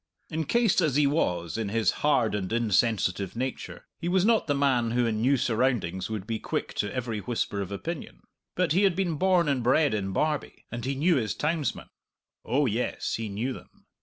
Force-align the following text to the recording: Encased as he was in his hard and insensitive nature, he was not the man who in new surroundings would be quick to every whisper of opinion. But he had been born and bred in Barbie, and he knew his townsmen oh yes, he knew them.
Encased 0.31 0.81
as 0.81 0.95
he 0.95 1.05
was 1.05 1.59
in 1.59 1.69
his 1.69 1.91
hard 2.01 2.33
and 2.33 2.51
insensitive 2.51 3.35
nature, 3.35 3.85
he 3.99 4.09
was 4.09 4.25
not 4.25 4.47
the 4.47 4.55
man 4.55 4.89
who 4.89 5.05
in 5.05 5.21
new 5.21 5.37
surroundings 5.37 6.09
would 6.09 6.25
be 6.25 6.39
quick 6.39 6.73
to 6.73 6.91
every 6.91 7.19
whisper 7.19 7.61
of 7.61 7.71
opinion. 7.71 8.21
But 8.55 8.71
he 8.71 8.81
had 8.81 8.95
been 8.95 9.17
born 9.17 9.47
and 9.47 9.61
bred 9.61 9.93
in 9.93 10.11
Barbie, 10.11 10.65
and 10.71 10.85
he 10.85 10.95
knew 10.95 11.17
his 11.17 11.35
townsmen 11.35 11.89
oh 12.43 12.65
yes, 12.65 13.13
he 13.13 13.29
knew 13.29 13.53
them. 13.53 13.85